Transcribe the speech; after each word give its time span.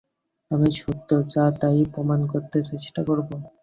আমি 0.51 0.69
সত্য 0.77 1.09
যা 1.33 1.45
তা-ই 1.59 1.83
প্রমাণ 1.93 2.19
করতে 2.31 2.57
চেষ্টা 2.71 3.01
করব। 3.07 3.29